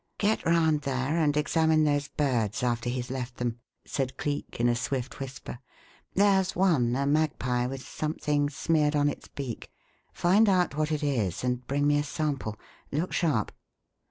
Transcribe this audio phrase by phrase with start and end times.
[0.17, 4.75] "Get round there and examine those birds after he's left them," said Cleek, in a
[4.75, 5.59] swift whisper.
[6.15, 9.71] "There's one a magpie with something smeared on its beak.
[10.11, 12.57] Find out what it is and bring me a sample.
[12.91, 13.51] Look sharp!"